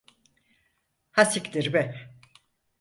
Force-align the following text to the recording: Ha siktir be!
Ha 1.11 1.25
siktir 1.35 1.73
be! 1.79 1.85